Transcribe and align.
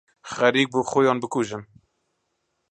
خەریک 0.31 0.67
بوو 0.71 0.87
خۆیان 0.89 1.17
بکوژن. 1.21 1.63